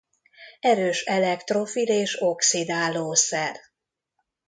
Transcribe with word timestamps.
Erős 0.59 1.03
elektrofil 1.03 1.87
és 1.87 2.21
oxidálószer. 2.21 3.57